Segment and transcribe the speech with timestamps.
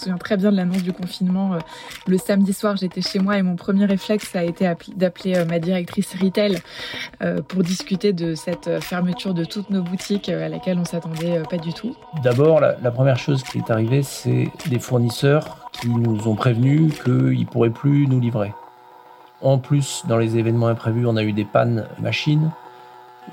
[0.00, 1.54] souviens très bien de l'annonce du confinement.
[1.54, 1.58] Euh,
[2.06, 5.58] le samedi soir, j'étais chez moi et mon premier réflexe a été d'appeler euh, ma
[5.58, 6.58] directrice retail
[7.22, 11.58] euh, pour discuter de cette fermeture de toutes nos boutiques à laquelle on s'attendait pas
[11.58, 11.94] du tout.
[12.22, 17.40] D'abord, la, première chose qui est arrivée, c'est des fournisseurs qui nous ont prévenus qu'ils
[17.40, 18.52] ne pourraient plus nous livrer.
[19.42, 22.50] En plus, dans les événements imprévus, on a eu des pannes machines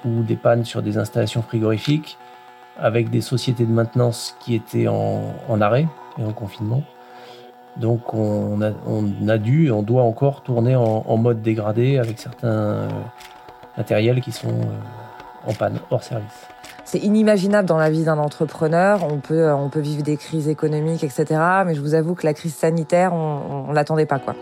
[0.06, 2.18] ou des pannes sur des installations frigorifiques
[2.78, 5.88] avec des sociétés de maintenance qui étaient en arrêt
[6.20, 6.84] et en confinement.
[7.78, 12.48] Donc on a, on a dû on doit encore tourner en, mode dégradé avec certains
[12.48, 12.90] euh,
[13.78, 16.48] matériels qui sont euh, en panne, hors service.
[16.86, 19.04] C'est inimaginable dans la vie d'un entrepreneur.
[19.04, 21.26] On peut, euh, on peut vivre des crises économiques, etc.
[21.66, 24.36] Mais je vous avoue que la crise sanitaire, on, on l'attendait pas, quoi.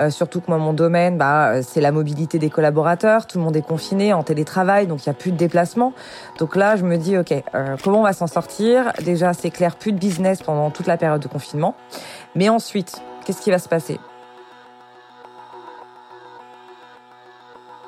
[0.00, 3.26] Euh, surtout que moi, mon domaine, bah, euh, c'est la mobilité des collaborateurs.
[3.26, 5.94] Tout le monde est confiné en télétravail, donc il n'y a plus de déplacement.
[6.38, 8.92] Donc là, je me dis, ok, euh, comment on va s'en sortir?
[9.04, 11.74] Déjà, c'est clair, plus de business pendant toute la période de confinement.
[12.34, 13.98] Mais ensuite, qu'est-ce qui va se passer?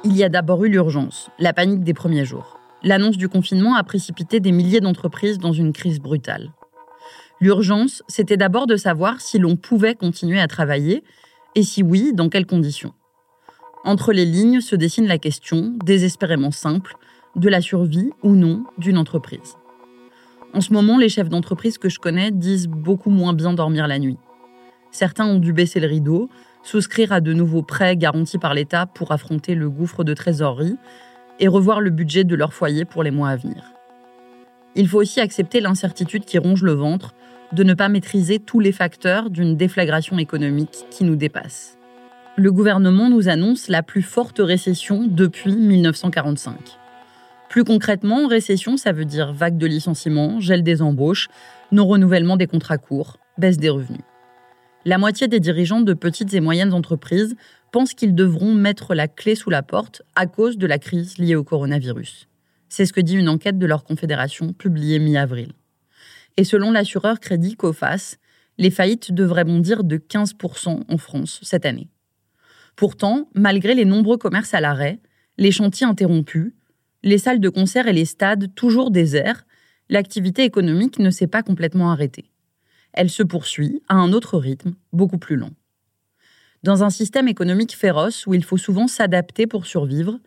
[0.04, 2.58] Il y a d'abord eu l'urgence, la panique des premiers jours.
[2.82, 6.52] L'annonce du confinement a précipité des milliers d'entreprises dans une crise brutale.
[7.40, 11.04] L'urgence, c'était d'abord de savoir si l'on pouvait continuer à travailler,
[11.58, 12.94] et si oui, dans quelles conditions?
[13.84, 16.94] Entre les lignes se dessine la question, désespérément simple,
[17.34, 19.56] de la survie ou non d'une entreprise.
[20.54, 23.98] En ce moment, les chefs d'entreprise que je connais disent beaucoup moins bien dormir la
[23.98, 24.18] nuit.
[24.92, 26.30] Certains ont dû baisser le rideau,
[26.62, 30.76] souscrire à de nouveaux prêts garantis par l'État pour affronter le gouffre de trésorerie
[31.40, 33.64] et revoir le budget de leur foyer pour les mois à venir.
[34.78, 37.12] Il faut aussi accepter l'incertitude qui ronge le ventre
[37.52, 41.76] de ne pas maîtriser tous les facteurs d'une déflagration économique qui nous dépasse.
[42.36, 46.54] Le gouvernement nous annonce la plus forte récession depuis 1945.
[47.48, 51.28] Plus concrètement, récession, ça veut dire vague de licenciements, gel des embauches,
[51.72, 54.02] non-renouvellement des contrats courts, baisse des revenus.
[54.84, 57.34] La moitié des dirigeants de petites et moyennes entreprises
[57.72, 61.34] pensent qu'ils devront mettre la clé sous la porte à cause de la crise liée
[61.34, 62.27] au coronavirus.
[62.68, 65.52] C'est ce que dit une enquête de leur confédération publiée mi-avril.
[66.36, 68.18] Et selon l'assureur Crédit Coface,
[68.58, 71.88] les faillites devraient bondir de 15% en France cette année.
[72.76, 75.00] Pourtant, malgré les nombreux commerces à l'arrêt,
[75.36, 76.52] les chantiers interrompus,
[77.02, 79.46] les salles de concert et les stades toujours déserts,
[79.88, 82.30] l'activité économique ne s'est pas complètement arrêtée.
[82.92, 85.52] Elle se poursuit à un autre rythme, beaucoup plus lent.
[86.64, 90.18] Dans un système économique féroce où il faut souvent s'adapter pour survivre,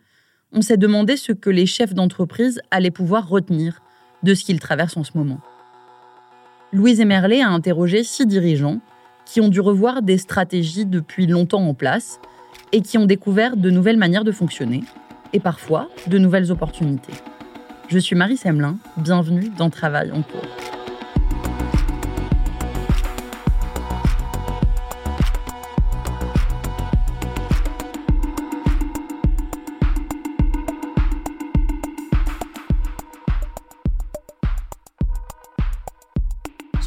[0.52, 3.80] on s'est demandé ce que les chefs d'entreprise allaient pouvoir retenir
[4.22, 5.40] de ce qu'ils traversent en ce moment.
[6.72, 8.80] Louise Emerlet a interrogé six dirigeants
[9.24, 12.20] qui ont dû revoir des stratégies depuis longtemps en place
[12.72, 14.82] et qui ont découvert de nouvelles manières de fonctionner
[15.32, 17.14] et parfois de nouvelles opportunités.
[17.88, 20.81] Je suis Marie Semelin, bienvenue dans Travail en cours.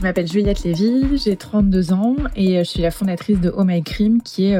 [0.05, 4.21] M'appelle Juliette Lévy, j'ai 32 ans et je suis la fondatrice de Oh My Cream
[4.21, 4.55] qui est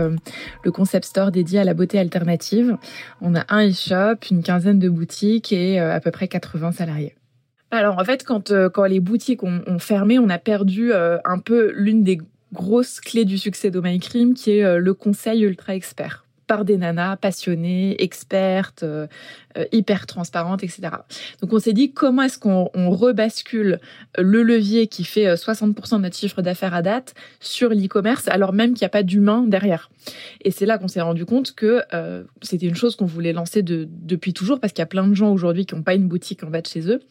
[0.64, 2.78] le concept store dédié à la beauté alternative.
[3.22, 7.14] On a un e-shop, une quinzaine de boutiques et à peu près 80 salariés.
[7.70, 11.72] Alors en fait, quand, quand les boutiques ont, ont fermé, on a perdu un peu
[11.76, 12.18] l'une des
[12.52, 16.78] grosses clés du succès d'Oh My Cream qui est le conseil ultra expert par des
[16.78, 19.08] nanas passionnées, expertes, euh,
[19.58, 20.82] euh, hyper transparentes, etc.
[21.42, 23.80] Donc on s'est dit comment est-ce qu'on rebascule
[24.18, 28.54] le levier qui fait 60% euh, de notre chiffre d'affaires à date sur l'e-commerce alors
[28.54, 29.90] même qu'il n'y a pas d'humain derrière?
[30.42, 31.82] Et c'est là qu'on s'est rendu compte que
[32.44, 35.16] c'était une chose qu'on voulait lancer de, depuis toujours parce qu'il y a plein de
[35.16, 37.02] gens aujourd'hui qui n'ont pas une boutique en bas de chez eux.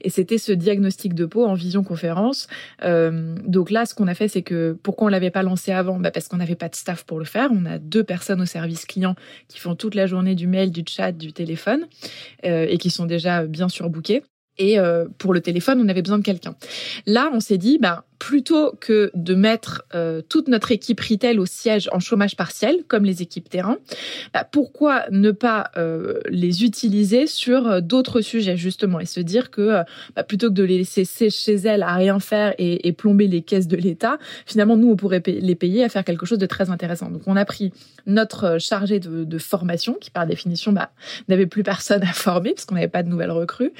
[0.00, 2.46] Et c'était ce diagnostic de peau en vision conférence.
[2.82, 5.98] donc là, ce qu'on a fait, c'est que pourquoi on l'avait pas lancé avant?
[5.98, 7.50] Bah Parce qu'on n'avait pas de staff pour le faire.
[7.52, 9.14] On a deux personnes au service clients
[9.48, 11.86] qui font toute la journée du mail, du chat, du téléphone
[12.44, 14.22] euh, et qui sont déjà bien surbookés.
[14.58, 16.56] Et euh, pour le téléphone, on avait besoin de quelqu'un.
[17.06, 21.46] Là, on s'est dit, bah, plutôt que de mettre euh, toute notre équipe retail au
[21.46, 23.76] siège en chômage partiel, comme les équipes terrain,
[24.32, 29.50] bah, pourquoi ne pas euh, les utiliser sur euh, d'autres sujets justement et se dire
[29.50, 29.82] que
[30.14, 33.42] bah, plutôt que de les laisser chez elles à rien faire et, et plomber les
[33.42, 36.70] caisses de l'État, finalement nous on pourrait les payer à faire quelque chose de très
[36.70, 37.10] intéressant.
[37.10, 37.72] Donc on a pris
[38.06, 40.90] notre chargé de, de formation qui par définition bah,
[41.28, 43.72] n'avait plus personne à former parce qu'on n'avait pas de nouvelles recrues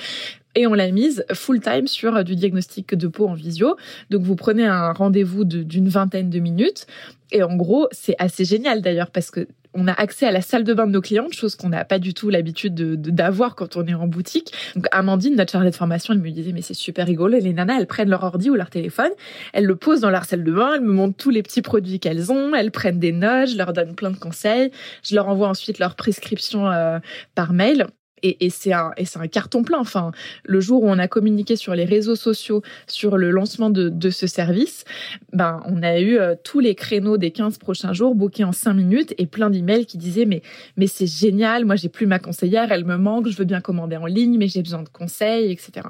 [0.56, 3.76] et on l'a mise full time sur du diagnostic de peau en visio.
[4.10, 6.86] Donc vous prenez un rendez-vous d'une vingtaine de minutes.
[7.30, 9.46] Et en gros, c'est assez génial d'ailleurs parce que
[9.78, 11.98] on a accès à la salle de bain de nos clientes, chose qu'on n'a pas
[11.98, 14.54] du tout l'habitude d'avoir quand on est en boutique.
[14.74, 17.38] Donc Amandine, notre chargée de formation, elle me disait mais c'est super rigolo.
[17.38, 19.10] les nanas, elles prennent leur ordi ou leur téléphone,
[19.52, 22.00] elles le posent dans leur salle de bain, elles me montrent tous les petits produits
[22.00, 24.70] qu'elles ont, elles prennent des notes, je leur donne plein de conseils,
[25.02, 26.98] je leur envoie ensuite leur prescription euh,
[27.34, 27.86] par mail
[28.22, 29.78] et, c'est un, et c'est un carton plein.
[29.78, 30.10] Enfin,
[30.44, 34.10] le jour où on a communiqué sur les réseaux sociaux sur le lancement de, de
[34.10, 34.84] ce service,
[35.32, 38.74] ben, on a eu euh, tous les créneaux des 15 prochains jours bookés en 5
[38.74, 40.42] minutes et plein d'emails qui disaient mais,
[40.76, 43.96] mais c'est génial, moi j'ai plus ma conseillère, elle me manque, je veux bien commander
[43.96, 45.88] en ligne, mais j'ai besoin de conseils, etc.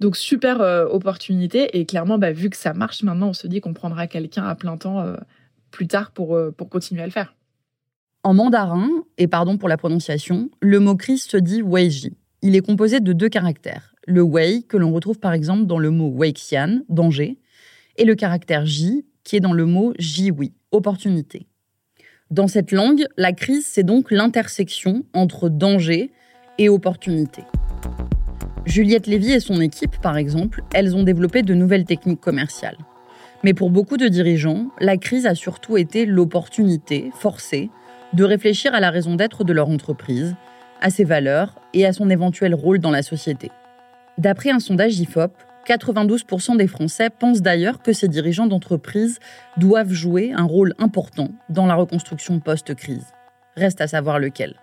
[0.00, 3.60] Donc super euh, opportunité et clairement, bah, vu que ça marche maintenant, on se dit
[3.60, 5.16] qu'on prendra quelqu'un à plein temps euh,
[5.70, 7.35] plus tard pour, pour continuer à le faire.
[8.26, 12.16] En mandarin, et pardon pour la prononciation, le mot crise se dit weiji.
[12.42, 13.94] Il est composé de deux caractères.
[14.04, 17.38] Le wei, que l'on retrouve par exemple dans le mot weixian, danger,
[17.96, 21.46] et le caractère ji, qui est dans le mot jiwi, opportunité.
[22.32, 26.10] Dans cette langue, la crise, c'est donc l'intersection entre danger
[26.58, 27.44] et opportunité.
[28.64, 32.78] Juliette Lévy et son équipe, par exemple, elles ont développé de nouvelles techniques commerciales.
[33.44, 37.70] Mais pour beaucoup de dirigeants, la crise a surtout été l'opportunité forcée
[38.16, 40.34] de réfléchir à la raison d'être de leur entreprise,
[40.80, 43.50] à ses valeurs et à son éventuel rôle dans la société.
[44.16, 45.32] D'après un sondage IFOP,
[45.66, 49.18] 92% des Français pensent d'ailleurs que ces dirigeants d'entreprise
[49.58, 53.12] doivent jouer un rôle important dans la reconstruction post-crise.
[53.54, 54.54] Reste à savoir lequel.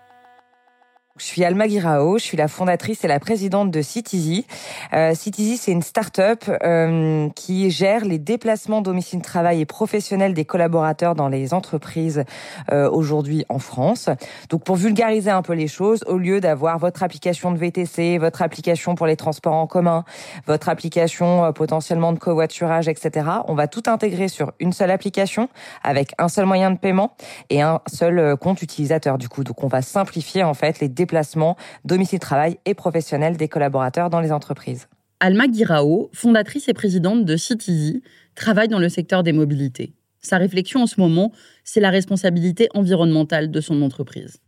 [1.16, 4.48] Je suis Alma Guirao, je suis la fondatrice et la présidente de Citizy.
[4.94, 10.44] Euh, Citizy, c'est une start-up euh, qui gère les déplacements domicile travail et professionnels des
[10.44, 12.24] collaborateurs dans les entreprises
[12.72, 14.10] euh, aujourd'hui en France.
[14.50, 18.42] Donc pour vulgariser un peu les choses, au lieu d'avoir votre application de VTC, votre
[18.42, 20.04] application pour les transports en commun,
[20.48, 25.48] votre application euh, potentiellement de covoiturage, etc., on va tout intégrer sur une seule application
[25.84, 27.14] avec un seul moyen de paiement
[27.50, 29.44] et un seul euh, compte utilisateur du coup.
[29.44, 34.32] Donc on va simplifier en fait les déplacement, domicile-travail et professionnel des collaborateurs dans les
[34.32, 34.88] entreprises.
[35.20, 38.02] Alma Guirao, fondatrice et présidente de Citizy,
[38.34, 39.94] travaille dans le secteur des mobilités.
[40.20, 41.32] Sa réflexion en ce moment,
[41.64, 44.38] c'est la responsabilité environnementale de son entreprise.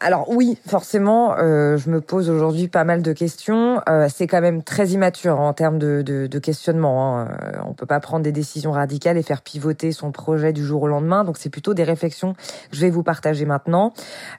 [0.00, 3.82] Alors oui, forcément, euh, je me pose aujourd'hui pas mal de questions.
[3.90, 7.18] Euh, c'est quand même très immature en termes de, de, de questionnement.
[7.18, 7.28] Hein.
[7.42, 10.84] Euh, on peut pas prendre des décisions radicales et faire pivoter son projet du jour
[10.84, 11.24] au lendemain.
[11.24, 12.40] Donc c'est plutôt des réflexions que
[12.72, 13.92] je vais vous partager maintenant.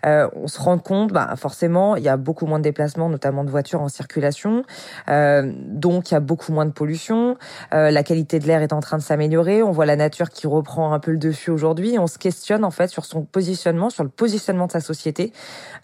[0.08, 3.44] Euh, on se rend compte, bah, forcément, il y a beaucoup moins de déplacements, notamment
[3.44, 4.64] de voitures en circulation.
[5.08, 7.38] Euh, donc il y a beaucoup moins de pollution.
[7.72, 9.62] la qualité de l'air est en train de s'améliorer.
[9.62, 12.00] On voit la nature qui reprend un peu le dessus aujourd'hui.
[12.00, 15.27] On se questionne en fait sur son positionnement, sur le positionnement de sa société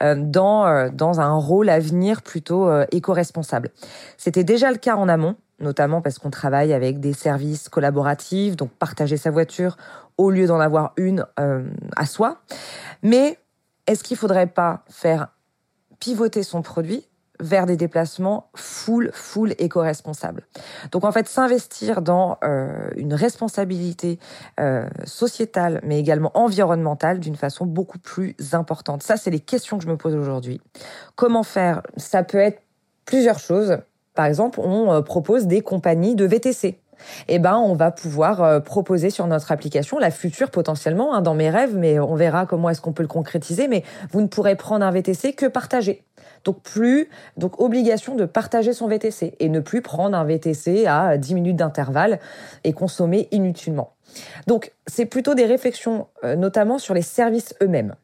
[0.01, 3.69] euh, dans, euh, dans un rôle à venir plutôt euh, éco-responsable.
[4.17, 8.71] C'était déjà le cas en amont, notamment parce qu'on travaille avec des services collaboratifs, donc
[8.71, 9.77] partager sa voiture
[10.17, 11.25] au lieu d'en avoir une
[11.95, 12.37] à soi.
[13.01, 13.39] Mais
[13.87, 15.29] est-ce qu'il faudrait pas faire
[15.99, 17.07] pivoter son produit
[17.43, 20.47] vers des déplacements full, full éco-responsables.
[20.91, 24.17] Donc en fait, s'investir dans euh, une responsabilité
[24.59, 29.03] euh, sociétale, mais également environnementale d'une façon beaucoup plus importante.
[29.03, 30.61] Ça, c'est les questions que je me pose aujourd'hui.
[31.15, 31.81] Comment faire?
[31.97, 32.61] Ça peut être
[33.05, 33.77] plusieurs choses.
[34.15, 36.79] Par exemple, on euh, propose des compagnies de VTC
[37.27, 41.49] eh ben on va pouvoir proposer sur notre application la future potentiellement hein, dans mes
[41.49, 43.67] rêves, mais on verra comment est-ce qu'on peut le concrétiser.
[43.67, 46.05] Mais vous ne pourrez prendre un VTC que partager.
[46.43, 51.17] Donc plus donc obligation de partager son VTC et ne plus prendre un VTC à
[51.17, 52.19] 10 minutes d'intervalle
[52.63, 53.93] et consommer inutilement.
[54.47, 57.95] Donc c'est plutôt des réflexions euh, notamment sur les services eux-mêmes.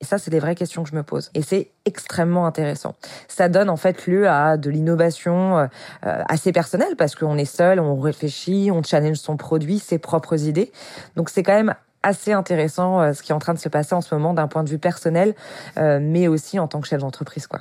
[0.00, 1.30] Et ça, c'est des vraies questions que je me pose.
[1.34, 2.94] Et c'est extrêmement intéressant.
[3.28, 5.66] Ça donne en fait lieu à de l'innovation euh,
[6.02, 10.72] assez personnelle parce qu'on est seul, on réfléchit, on challenge son produit, ses propres idées.
[11.16, 13.94] Donc c'est quand même assez intéressant euh, ce qui est en train de se passer
[13.94, 15.34] en ce moment d'un point de vue personnel,
[15.76, 17.60] euh, mais aussi en tant que chef d'entreprise, quoi.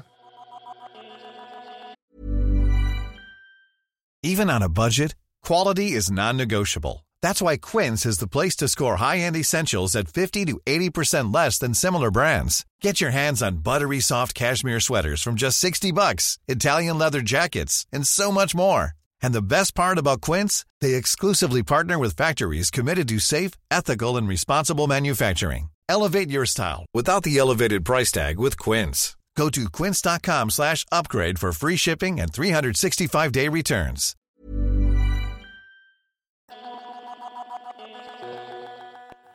[4.22, 5.15] Even on a budget,
[5.46, 7.05] quality is non-negotiable.
[7.22, 11.58] That's why Quince is the place to score high-end essentials at 50 to 80% less
[11.58, 12.65] than similar brands.
[12.81, 17.86] Get your hands on buttery soft cashmere sweaters from just 60 bucks, Italian leather jackets,
[17.93, 18.99] and so much more.
[19.21, 24.17] And the best part about Quince, they exclusively partner with factories committed to safe, ethical
[24.17, 25.69] and responsible manufacturing.
[25.89, 29.15] Elevate your style without the elevated price tag with Quince.
[29.35, 34.15] Go to quince.com/upgrade for free shipping and 365-day returns.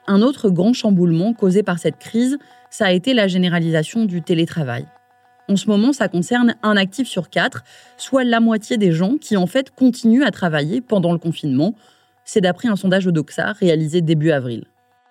[0.07, 2.37] Un autre grand chamboulement causé par cette crise,
[2.71, 4.87] ça a été la généralisation du télétravail.
[5.49, 7.65] En ce moment, ça concerne un actif sur quatre,
[7.99, 11.75] soit la moitié des gens qui en fait continuent à travailler pendant le confinement.
[12.25, 14.65] C'est d'après un sondage Odoxa réalisé début avril.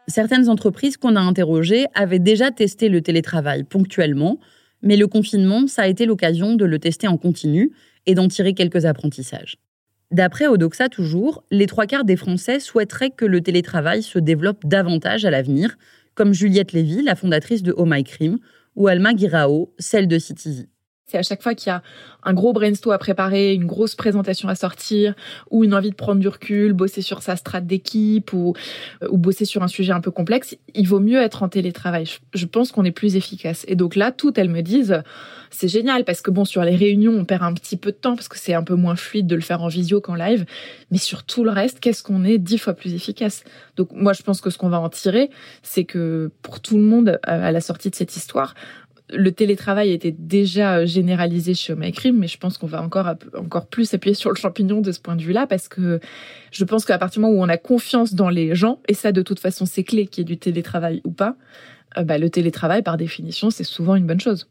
[0.08, 4.40] Certaines entreprises qu'on a interrogées avaient déjà testé le télétravail ponctuellement,
[4.82, 7.72] mais le confinement, ça a été l'occasion de le tester en continu
[8.06, 9.58] et d'en tirer quelques apprentissages.
[10.12, 15.26] D'après Odoxa toujours, les trois quarts des Français souhaiteraient que le télétravail se développe davantage
[15.26, 15.78] à l'avenir,
[16.16, 18.38] comme Juliette Lévy, la fondatrice de Oh My Crime,
[18.76, 20.73] ou Alma Guirao, celle de Citizy.
[21.06, 21.84] C'est à chaque fois qu'il y a
[22.24, 25.14] un gros brainstorm à préparer, une grosse présentation à sortir,
[25.52, 28.54] ou une envie de prendre du recul, bosser sur sa strate d'équipe, ou,
[29.02, 32.06] euh, ou bosser sur un sujet un peu complexe, il vaut mieux être en télétravail.
[32.34, 33.66] Je pense qu'on est plus efficace.
[33.68, 35.04] Et donc là, toutes elles me disent,
[35.50, 38.16] c'est génial, parce que bon, sur les réunions, on perd un petit peu de temps,
[38.16, 40.46] parce que c'est un peu moins fluide de le faire en visio qu'en live.
[40.90, 43.44] Mais sur tout le reste, qu'est-ce qu'on est dix fois plus efficace?
[43.76, 45.30] Donc moi, je pense que ce qu'on va en tirer,
[45.62, 48.56] c'est que pour tout le monde, à la sortie de cette histoire,
[49.10, 53.68] le télétravail était déjà euh, généralisé chez Omicrim, mais je pense qu'on va encore, encore
[53.68, 56.00] plus appuyer sur le champignon de ce point de vue-là, parce que
[56.52, 59.12] je pense qu'à partir du moment où on a confiance dans les gens, et ça
[59.12, 61.36] de toute façon c'est clé qu'il y ait du télétravail ou pas,
[61.98, 64.48] euh, bah, le télétravail par définition c'est souvent une bonne chose.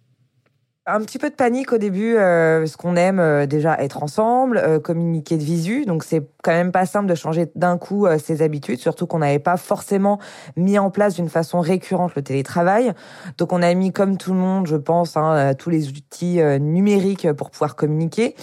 [0.84, 4.56] Un petit peu de panique au début, euh, parce qu'on aime euh, déjà être ensemble,
[4.58, 5.84] euh, communiquer de visu.
[5.84, 9.38] Donc c'est quand même pas simple de changer d'un coup ses habitudes, surtout qu'on n'avait
[9.38, 10.18] pas forcément
[10.56, 12.92] mis en place d'une façon récurrente le télétravail.
[13.38, 17.32] Donc on a mis comme tout le monde, je pense, hein, tous les outils numériques
[17.34, 18.34] pour pouvoir communiquer.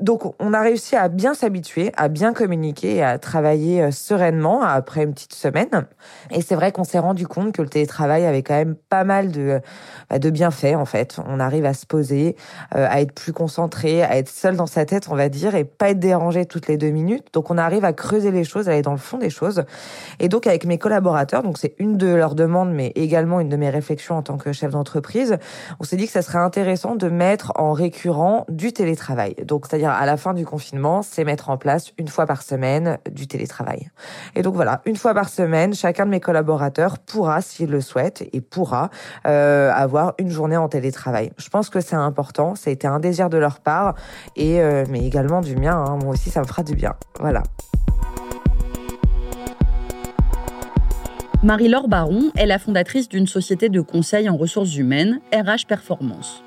[0.00, 5.04] Donc on a réussi à bien s'habituer, à bien communiquer et à travailler sereinement après
[5.04, 5.86] une petite semaine.
[6.30, 9.32] Et c'est vrai qu'on s'est rendu compte que le télétravail avait quand même pas mal
[9.32, 9.60] de,
[10.10, 12.36] bah, de bienfaits en fait on arrive à se poser,
[12.74, 15.64] euh, à être plus concentré, à être seul dans sa tête, on va dire, et
[15.64, 17.26] pas être dérangé toutes les deux minutes.
[17.32, 19.64] Donc on arrive à creuser les choses, à aller dans le fond des choses.
[20.20, 23.56] Et donc avec mes collaborateurs, donc c'est une de leurs demandes, mais également une de
[23.56, 25.38] mes réflexions en tant que chef d'entreprise,
[25.80, 29.36] on s'est dit que ça serait intéressant de mettre en récurrent du télétravail.
[29.44, 32.98] Donc c'est-à-dire à la fin du confinement, c'est mettre en place une fois par semaine
[33.10, 33.90] du télétravail.
[34.34, 38.28] Et donc voilà, une fois par semaine, chacun de mes collaborateurs pourra, s'il le souhaite,
[38.32, 38.90] et pourra
[39.26, 41.32] euh, avoir une journée en télétravail.
[41.38, 42.54] Je pense que c'est important.
[42.54, 43.94] Ça a été un désir de leur part,
[44.36, 45.76] et euh, mais également du mien.
[45.76, 45.98] Hein.
[46.02, 46.94] Moi aussi, ça me fera du bien.
[47.20, 47.42] Voilà.
[51.44, 56.42] Marie-Laure Baron est la fondatrice d'une société de conseil en ressources humaines, RH Performance.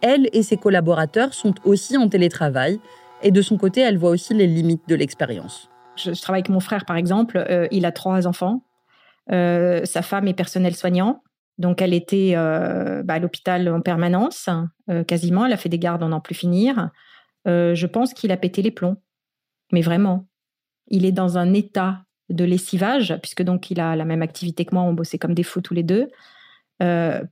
[0.00, 2.80] Elle et ses collaborateurs sont aussi en télétravail,
[3.22, 5.68] et de son côté, elle voit aussi les limites de l'expérience.
[5.96, 7.44] Je, travaille avec mon frère, par exemple.
[7.50, 8.62] Euh, il a trois enfants.
[9.32, 11.22] Euh, sa femme est personnel soignant.
[11.58, 14.48] Donc, elle était euh, bah, à l'hôpital en permanence,
[15.08, 15.46] quasiment.
[15.46, 16.90] Elle a fait des gardes en n'en plus finir.
[17.46, 18.96] Je pense qu'il a pété les plombs.
[19.72, 20.28] Mais vraiment.
[20.86, 24.74] Il est dans un état de lessivage, puisque donc il a la même activité que
[24.74, 26.08] moi, on bossait comme des fous tous les deux.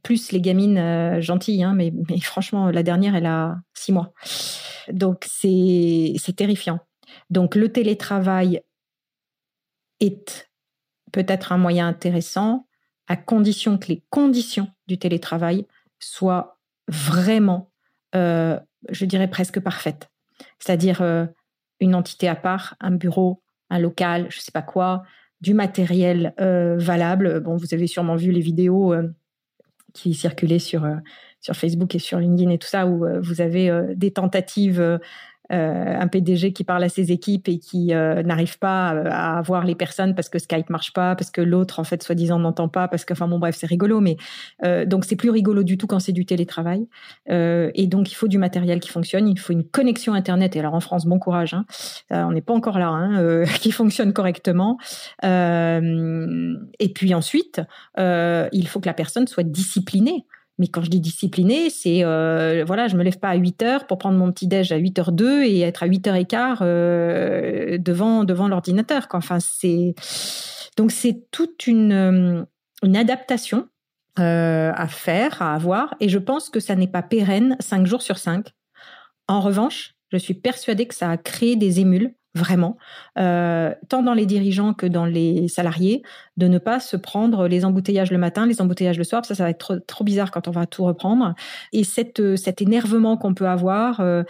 [0.02, 4.12] Plus les gamines gentilles, hein, mais, franchement, la dernière, elle a six mois.
[4.92, 6.80] Donc, c'est terrifiant.
[7.30, 8.62] Donc, le télétravail
[10.00, 10.48] est
[11.12, 12.66] peut-être un moyen intéressant,
[13.08, 15.66] à condition que les conditions du télétravail
[15.98, 17.70] soient vraiment,
[18.14, 18.58] euh,
[18.90, 20.10] je dirais presque parfaites.
[20.58, 21.26] C'est-à-dire euh,
[21.80, 25.04] une entité à part, un bureau, un local, je ne sais pas quoi,
[25.40, 27.40] du matériel euh, valable.
[27.40, 28.94] Bon, vous avez sûrement vu les vidéos
[29.96, 30.86] qui circulaient sur,
[31.40, 35.00] sur Facebook et sur LinkedIn et tout ça, où vous avez des tentatives
[35.52, 39.64] euh, un PDG qui parle à ses équipes et qui euh, n'arrive pas à, voir
[39.64, 42.88] les personnes parce que Skype marche pas, parce que l'autre en fait soi-disant n'entend pas,
[42.88, 44.16] parce que enfin bon bref c'est rigolo, mais
[44.64, 46.88] euh, donc c'est plus rigolo du tout quand c'est du télétravail.
[47.28, 50.56] et donc il faut du matériel qui fonctionne, il faut une connexion internet.
[50.56, 51.64] Et alors en France bon courage, hein,
[52.10, 54.78] on n'est pas encore là, hein, qui fonctionne correctement.
[55.22, 57.60] et puis ensuite
[57.96, 60.24] il faut que la personne soit disciplinée.
[60.58, 63.86] Mais quand je dis discipliné, c'est euh, voilà, je me lève pas à 8 heures
[63.86, 66.58] pour prendre mon petit déj à 8 h 2 et être à 8 h 15
[66.62, 69.06] euh, devant devant l'ordinateur.
[69.12, 69.94] Enfin, c'est
[70.76, 73.68] donc c'est toute une euh, adaptation
[74.18, 78.00] euh, à faire, à avoir, et je pense que ça n'est pas pérenne 5 jours
[78.00, 78.48] sur 5.
[79.28, 82.76] En revanche, je suis persuadée que ça a créé des émules vraiment,
[83.18, 86.02] euh, tant dans les dirigeants que dans les salariés,
[86.36, 89.24] de ne pas se prendre les embouteillages le matin, les embouteillages le soir.
[89.24, 91.34] Ça, ça va être trop, bizarre quand on va tout reprendre.
[91.72, 91.82] Et
[92.20, 94.22] euh, cet énervement qu'on peut avoir, euh,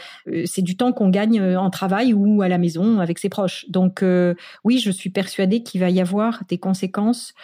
[0.44, 3.66] c'est du temps qu'on gagne en travail ou à la maison avec ses proches.
[3.68, 4.04] Donc
[4.64, 7.34] oui, je suis persuadée qu'il va y avoir des conséquences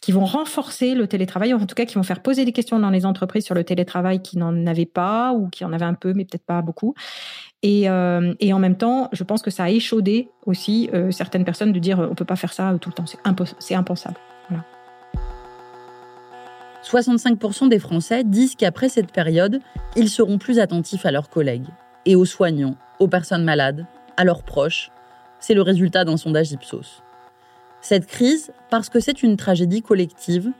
[0.00, 2.90] qui vont renforcer le télétravail, en tout cas qui vont faire poser des questions dans
[2.90, 6.14] les entreprises sur le télétravail qui n'en avaient pas ou qui en avaient un peu,
[6.14, 6.94] mais peut-être pas beaucoup.
[7.62, 11.44] Et, euh, et, en même temps, je pense que ça a échaudé aussi euh, certaines
[11.44, 13.04] personnes de dire euh, on peut pas faire ça tout le temps,
[13.58, 14.16] c'est impensable.
[14.48, 14.64] Voilà.
[16.82, 19.60] 65% des Français disent qu'après cette période,
[19.94, 21.66] ils seront plus attentifs à leurs collègues
[22.06, 23.84] et aux soignants, aux personnes malades,
[24.16, 24.90] à leurs proches.
[25.38, 27.02] C'est le résultat d'un sondage Ipsos.
[27.82, 30.50] Cette crise, parce que c'est une tragédie collective,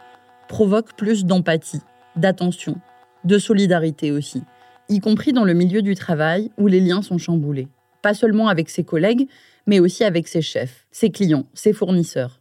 [0.48, 1.80] provoque plus d'empathie,
[2.16, 2.76] d'attention,
[3.24, 4.42] de solidarité aussi
[4.90, 7.68] y compris dans le milieu du travail où les liens sont chamboulés.
[8.02, 9.28] Pas seulement avec ses collègues,
[9.66, 12.40] mais aussi avec ses chefs, ses clients, ses fournisseurs.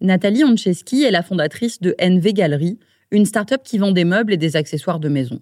[0.00, 2.78] Nathalie Ancheski est la fondatrice de NV Gallery,
[3.10, 5.40] une start-up qui vend des meubles et des accessoires de maison.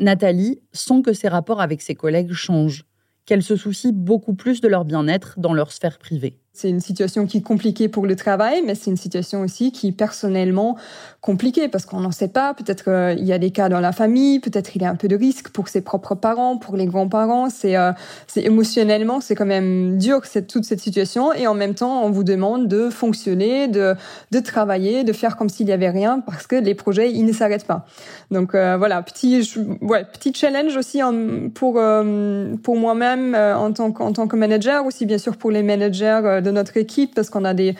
[0.00, 2.84] Nathalie sent que ses rapports avec ses collègues changent,
[3.24, 6.39] qu'elle se soucie beaucoup plus de leur bien-être dans leur sphère privée.
[6.52, 9.88] C'est une situation qui est compliquée pour le travail, mais c'est une situation aussi qui
[9.88, 10.76] est personnellement
[11.20, 12.54] compliquée parce qu'on n'en sait pas.
[12.54, 15.06] Peut-être qu'il y a des cas dans la famille, peut-être il y a un peu
[15.06, 17.50] de risque pour ses propres parents, pour les grands-parents.
[17.50, 17.92] C'est, euh,
[18.34, 21.32] émotionnellement, c'est quand même dur cette, toute cette situation.
[21.32, 23.94] Et en même temps, on vous demande de fonctionner, de,
[24.32, 27.32] de travailler, de faire comme s'il y avait rien parce que les projets, ils ne
[27.32, 27.86] s'arrêtent pas.
[28.32, 29.48] Donc euh, voilà, petit,
[29.82, 31.00] ouais, petit challenge aussi
[31.54, 36.39] pour, euh, pour moi-même en, en tant que manager, aussi bien sûr pour les managers
[36.40, 37.74] de notre équipe parce qu'on a des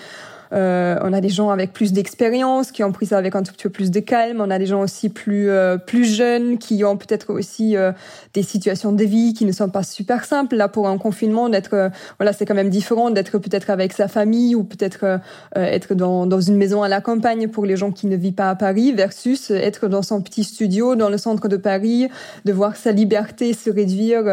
[0.52, 3.52] euh, on a des gens avec plus d'expérience qui ont pris ça avec un tout
[3.52, 4.40] petit peu plus de calme.
[4.40, 7.92] On a des gens aussi plus euh, plus jeunes qui ont peut-être aussi euh,
[8.34, 10.56] des situations de vie qui ne sont pas super simples.
[10.56, 14.54] Là, pour un confinement, d'être voilà, c'est quand même différent d'être peut-être avec sa famille
[14.54, 15.20] ou peut-être
[15.54, 18.50] être dans dans une maison à la campagne pour les gens qui ne vivent pas
[18.50, 22.08] à Paris versus être dans son petit studio dans le centre de Paris,
[22.44, 24.24] de voir sa liberté se réduire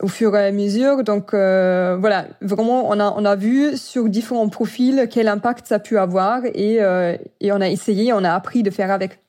[0.00, 1.04] au fur et à mesure.
[1.04, 5.76] Donc euh, voilà, vraiment, on a, on a vu sur différents profils quel impact ça
[5.76, 9.21] a pu avoir et, euh, et on a essayé, on a appris de faire avec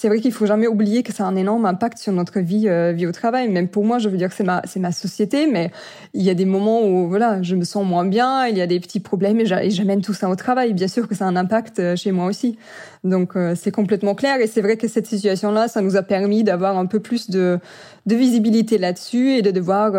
[0.00, 2.68] c'est vrai qu'il faut jamais oublier que ça a un énorme impact sur notre vie,
[2.68, 3.48] euh, vie au travail.
[3.48, 5.72] Même pour moi, je veux dire que c'est ma, c'est ma société, mais
[6.14, 8.68] il y a des moments où voilà, je me sens moins bien, il y a
[8.68, 10.72] des petits problèmes et j'amène tout ça au travail.
[10.72, 12.56] Bien sûr que ça a un impact euh, chez moi aussi.
[13.02, 16.44] Donc euh, c'est complètement clair et c'est vrai que cette situation-là, ça nous a permis
[16.44, 17.58] d'avoir un peu plus de,
[18.06, 19.90] de visibilité là-dessus et de devoir,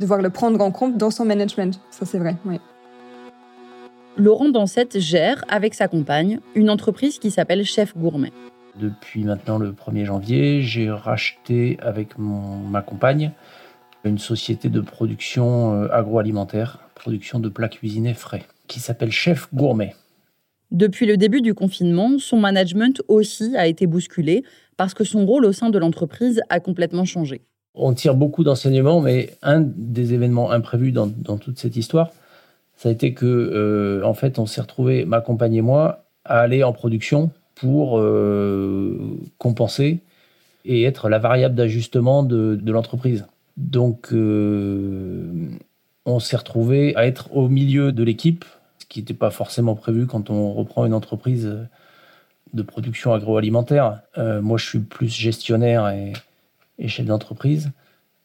[0.00, 1.78] devoir le prendre en compte dans son management.
[1.90, 2.36] Ça c'est vrai.
[2.46, 2.58] Oui.
[4.16, 8.32] Laurent Dansette gère, avec sa compagne, une entreprise qui s'appelle Chef Gourmet.
[8.78, 13.32] Depuis maintenant le 1er janvier, j'ai racheté avec ma compagne
[14.04, 19.94] une société de production euh, agroalimentaire, production de plats cuisinés frais, qui s'appelle Chef Gourmet.
[20.70, 24.42] Depuis le début du confinement, son management aussi a été bousculé
[24.76, 27.42] parce que son rôle au sein de l'entreprise a complètement changé.
[27.74, 31.08] On tire beaucoup d'enseignements, mais un des événements imprévus dans,
[31.38, 32.10] toute cette histoire,
[32.74, 36.40] ça a été que, euh, en fait, on s'est retrouvé, ma compagne et moi, à
[36.40, 37.30] aller en production
[37.62, 38.98] pour euh,
[39.38, 40.00] compenser
[40.64, 43.24] et être la variable d'ajustement de, l'entreprise.
[43.56, 45.48] Donc, euh,
[46.04, 48.44] on s'est retrouvé à être au milieu de l'équipe,
[48.80, 51.56] ce qui n'était pas forcément prévu quand on reprend une entreprise
[52.52, 54.00] de production agroalimentaire.
[54.18, 56.14] Euh, moi, je suis plus gestionnaire et,
[56.88, 57.70] chef d'entreprise.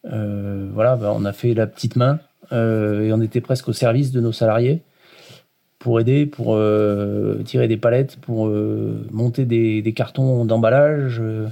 [0.04, 2.20] voilà, ben, on a fait la petite main
[2.52, 4.82] et on était presque au service de nos salariés
[5.80, 11.48] pour aider, pour euh, tirer des palettes, pour euh, monter des, cartons d'emballage, euh,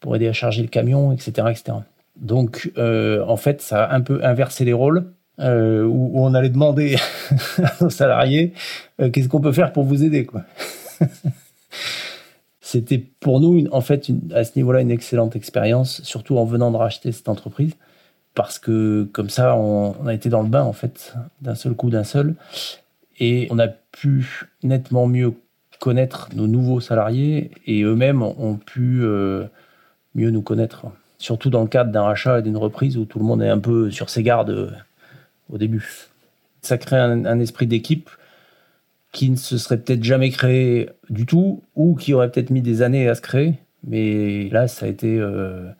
[0.00, 1.48] pour aider à charger le camion, etc.
[1.50, 1.78] etc.
[2.16, 6.96] Donc, en fait, ça a un peu inversé les rôles, où, on allait demander
[7.80, 8.54] nos salariés
[9.12, 10.26] qu'est-ce qu'on peut faire pour vous aider.
[10.26, 10.42] quoi.
[12.60, 16.76] C'était pour nous, en fait, à ce niveau-là, une excellente expérience, surtout en venant de
[16.76, 17.74] racheter cette entreprise,
[18.34, 21.88] parce que comme ça, on, a été dans le bain, en fait, d'un seul coup,
[21.88, 22.34] d'un seul.
[23.18, 25.34] Et on a pu nettement mieux
[25.78, 29.44] connaître nos nouveaux salariés et eux-mêmes ont pu euh,
[30.14, 30.86] mieux nous connaître.
[31.18, 33.58] Surtout dans le cadre d'un rachat et d'une reprise où tout le monde est un
[33.58, 34.70] peu sur ses gardes euh,
[35.50, 36.06] au début.
[36.62, 38.10] Ça crée un, esprit d'équipe
[39.12, 42.82] qui ne se serait peut-être jamais créé du tout ou qui aurait peut-être mis des
[42.82, 43.54] années à se créer.
[43.84, 45.70] Mais là, ça a été euh,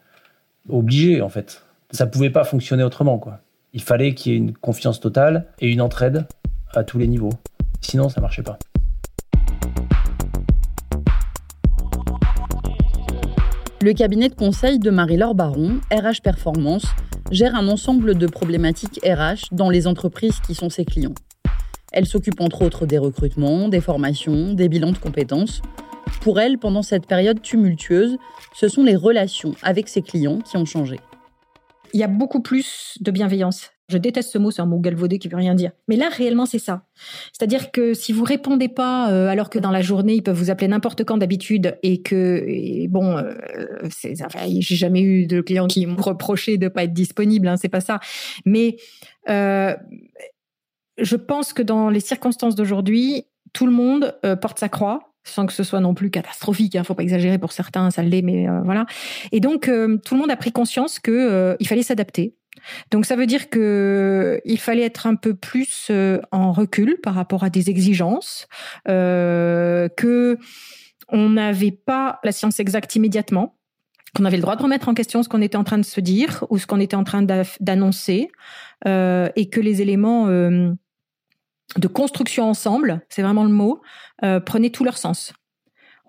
[0.68, 1.64] obligé en fait.
[1.90, 3.40] Ça pouvait pas fonctionner autrement quoi.
[3.74, 6.27] Il fallait qu'il y ait une confiance totale et une entraide
[6.74, 7.33] à tous les niveaux.
[7.81, 8.59] Sinon, ça marchait pas.
[13.81, 16.85] Le cabinet de conseil de Marie-Laure Baron, RH Performance,
[17.31, 21.14] gère un ensemble de problématiques RH dans les entreprises qui sont ses clients.
[21.92, 25.62] Elle s'occupe entre autres des recrutements, des formations, des bilans de compétences.
[26.22, 28.16] Pour elle, pendant cette période tumultueuse,
[28.52, 30.98] ce sont les relations avec ses clients qui ont changé.
[31.94, 35.18] Il y a beaucoup plus de bienveillance je déteste ce mot, c'est un mot galvaudé
[35.18, 35.70] qui veut rien dire.
[35.88, 36.83] Mais là, réellement, c'est ça.
[37.33, 40.51] C'est-à-dire que si vous répondez pas, euh, alors que dans la journée, ils peuvent vous
[40.51, 43.35] appeler n'importe quand d'habitude, et que, bon, euh,
[44.05, 47.81] j'ai jamais eu de clients qui m'ont reproché de pas être disponible, hein, c'est pas
[47.81, 47.98] ça.
[48.44, 48.77] Mais
[49.31, 49.74] euh,
[50.98, 53.24] je pense que dans les circonstances d'aujourd'hui,
[53.55, 56.72] tout le monde euh, porte sa croix sans que ce soit non plus catastrophique.
[56.72, 58.87] Il hein, faut pas exagérer pour certains, ça l'est, mais voilà.
[59.31, 62.38] Et donc tout le monde a pris conscience que il fallait s'adapter,
[62.90, 67.14] donc ça veut dire que il fallait être un peu plus euh, en recul par
[67.14, 68.46] rapport à des exigences,
[68.88, 70.38] euh, que
[71.08, 73.56] on n'avait pas la science exacte immédiatement,
[74.14, 76.00] qu'on avait le droit de remettre en question ce qu'on était en train de se
[76.00, 77.22] dire ou ce qu'on était en train
[77.60, 78.30] d'annoncer,
[78.86, 80.72] euh, et que les éléments euh,
[81.76, 83.80] de construction ensemble, c'est vraiment le mot,
[84.46, 85.32] prenaient tout leur sens.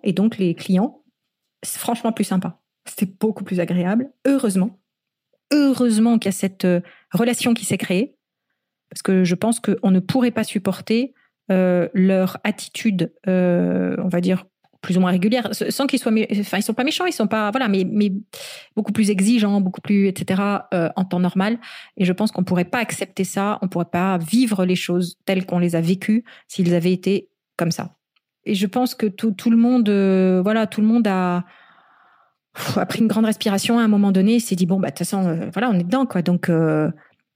[0.03, 1.03] Et donc les clients,
[1.63, 2.59] c'est franchement plus sympa.
[2.85, 4.78] C'était beaucoup plus agréable, heureusement
[5.51, 6.81] heureusement qu'il y a cette euh,
[7.13, 8.15] relation qui s'est créée,
[8.89, 11.13] parce que je pense qu'on ne pourrait pas supporter
[11.51, 14.45] euh, leur attitude, euh, on va dire
[14.81, 17.51] plus ou moins régulière, sans qu'ils soient, enfin ils sont pas méchants, ils sont pas,
[17.51, 18.13] voilà, mais mais
[18.77, 20.41] beaucoup plus exigeants, beaucoup plus, etc.
[20.71, 21.59] en temps normal.
[21.97, 25.45] Et je pense qu'on pourrait pas accepter ça, on pourrait pas vivre les choses telles
[25.45, 27.97] qu'on les a vécues s'ils avaient été comme ça.
[28.45, 29.89] Et je pense que tout, tout le monde,
[30.41, 31.43] voilà, tout le monde a
[32.75, 34.91] a pris une grande respiration à un moment donné et s'est dit bon bah de
[34.91, 36.21] toute façon euh, voilà on est dedans quoi.
[36.21, 36.89] Donc euh,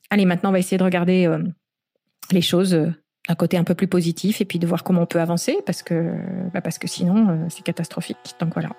[0.10, 1.40] allez maintenant on va essayer de regarder euh,
[2.32, 2.72] les choses
[3.28, 5.82] d'un côté un peu plus positif et puis de voir comment on peut avancer parce
[5.82, 6.14] que
[6.54, 8.36] bah, parce que sinon c'est catastrophique.
[8.40, 8.70] Donc voilà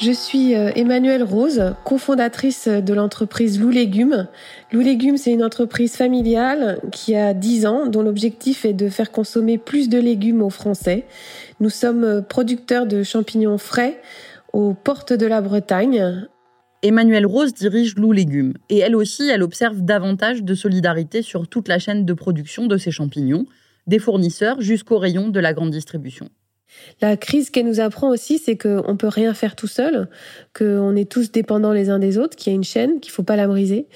[0.00, 4.28] Je suis euh, Emmanuelle Rose, cofondatrice de l'entreprise Lou Légumes.
[4.70, 9.10] Lou Légumes, c'est une entreprise familiale qui a 10 ans, dont l'objectif est de faire
[9.10, 11.04] consommer plus de légumes aux Français.
[11.58, 14.00] Nous sommes euh, producteurs de champignons frais
[14.52, 16.28] aux portes de la Bretagne.
[16.84, 21.66] Emmanuelle Rose dirige Lou Légumes et elle aussi, elle observe davantage de solidarité sur toute
[21.66, 23.46] la chaîne de production de ces champignons,
[23.88, 26.30] des fournisseurs jusqu'au rayon de la grande distribution.
[27.00, 30.08] La crise qu'elle nous apprend aussi, c'est qu'on peut rien faire tout seul,
[30.56, 33.22] qu'on est tous dépendants les uns des autres, qu'il y a une chaîne, qu'il faut
[33.22, 33.86] pas la briser.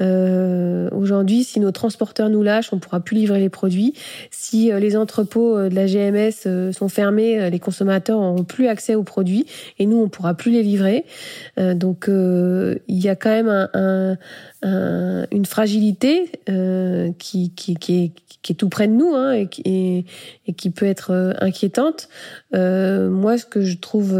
[0.00, 3.94] Euh, Aujourd'hui, si nos transporteurs nous lâchent, on pourra plus livrer les produits.
[4.30, 8.94] Si euh, les entrepôts euh, de la GMS sont fermés, les consommateurs n'auront plus accès
[8.94, 9.46] aux produits
[9.78, 11.04] et nous, on pourra plus les livrer.
[11.56, 14.16] donc, il y a quand même un,
[14.64, 16.30] une fragilité
[17.18, 20.06] qui, qui, qui, est, qui, est, tout près de nous hein, et, qui,
[20.46, 22.08] et, qui peut être inquiétante.
[22.52, 24.18] moi, ce que je trouve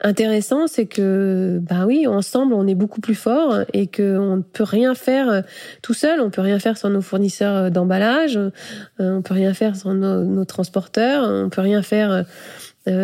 [0.00, 4.64] intéressant, c'est que, ben oui, ensemble, on est beaucoup plus fort et qu'on ne peut
[4.64, 5.40] rien faire euh,
[5.82, 8.50] tout seul, on peut rien faire sans nos fournisseurs euh, d'emballage, euh,
[8.98, 12.24] on peut rien faire sans nos, transporteurs, on peut rien faire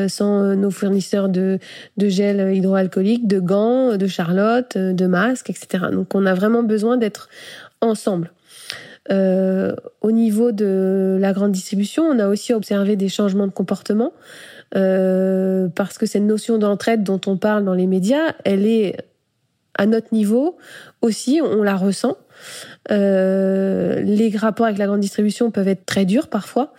[0.08, 1.58] sans nos fournisseurs de,
[1.98, 5.86] gel hydroalcoolique, de gants, de charlotte, de masques, etc.
[5.92, 7.28] Donc on a vraiment besoin d'être
[7.80, 8.32] ensemble.
[9.10, 14.12] au niveau de la grande distribution, on a aussi observé des changements de comportement
[14.70, 18.96] parce que cette notion d'entraide dont on parle dans les médias, elle est
[19.76, 20.56] à notre niveau
[21.02, 22.16] aussi, on la ressent.
[22.90, 26.72] Euh, les rapports avec la grande distribution peuvent être très durs parfois.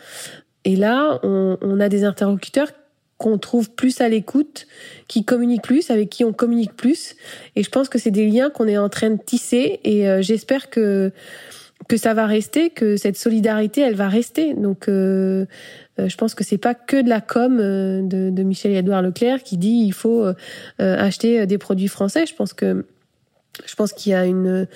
[0.64, 2.70] Et là, on, a des interlocuteurs
[3.18, 4.68] qu'on trouve plus à l'écoute,
[5.08, 7.16] qui communiquent plus, avec qui on communique plus.
[7.56, 9.80] Et je pense que c'est des liens qu'on est en train de tisser.
[9.84, 11.12] Et euh, j'espère que
[11.90, 14.54] que ça va rester, que cette solidarité, elle va rester.
[14.54, 15.46] Donc, euh,
[16.00, 19.58] je pense que c'est pas que de la com de, de Michel Edouard Leclerc qui
[19.58, 20.26] dit il faut
[20.80, 22.26] acheter des produits français.
[22.26, 22.86] Je pense que
[23.66, 24.68] Je pense qu'il y a une,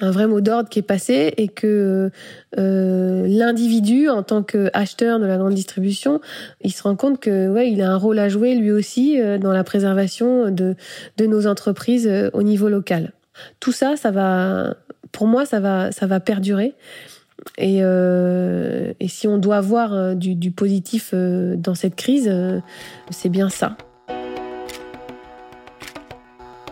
[0.00, 2.10] un vrai mot d'ordre qui est passé et que
[2.58, 6.20] euh, l'individu, en tant qu'acheteur de la grande distribution,
[6.60, 9.38] il se rend compte que ouais, il a un rôle à jouer lui aussi euh,
[9.38, 10.76] dans la préservation de,
[11.16, 13.12] de nos entreprises euh, au niveau local.
[13.60, 14.76] Tout ça, ça va,
[15.12, 16.74] pour moi, ça va, ça va perdurer.
[17.56, 22.32] Et, euh, et si on doit avoir euh, du, du positif dans cette crise,
[23.10, 23.76] c'est bien ça.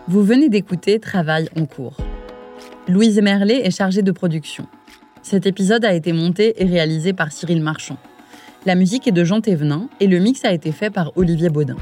[0.09, 1.97] Vous venez d'écouter Travail en cours.
[2.87, 4.65] Louise Merlet est chargée de production.
[5.21, 7.97] Cet épisode a été monté et réalisé par Cyril Marchand.
[8.65, 11.75] La musique est de Jean Thévenin et le mix a été fait par Olivier Baudin.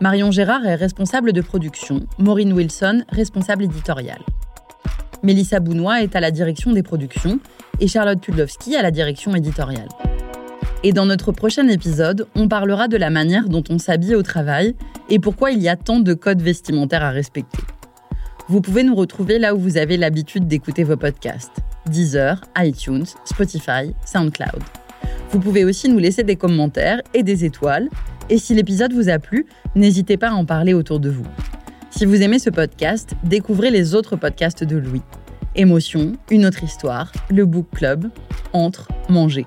[0.00, 4.22] Marion Gérard est responsable de production, Maureen Wilson, responsable éditoriale.
[5.22, 7.38] Mélissa Bounois est à la direction des productions
[7.78, 9.88] et Charlotte Pudlowski à la direction éditoriale.
[10.82, 14.74] Et dans notre prochain épisode, on parlera de la manière dont on s'habille au travail
[15.10, 17.58] et pourquoi il y a tant de codes vestimentaires à respecter?
[18.48, 23.94] Vous pouvez nous retrouver là où vous avez l'habitude d'écouter vos podcasts Deezer, iTunes, Spotify,
[24.04, 24.62] SoundCloud.
[25.30, 27.88] Vous pouvez aussi nous laisser des commentaires et des étoiles.
[28.30, 31.26] Et si l'épisode vous a plu, n'hésitez pas à en parler autour de vous.
[31.90, 35.02] Si vous aimez ce podcast, découvrez les autres podcasts de Louis.
[35.54, 38.10] Émotion, Une autre histoire, Le Book Club,
[38.52, 39.46] Entre, Manger.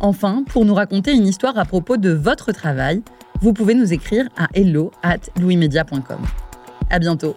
[0.00, 3.02] Enfin, pour nous raconter une histoire à propos de votre travail,
[3.42, 6.20] vous pouvez nous écrire à hello at louismedia.com.
[6.88, 7.36] À bientôt!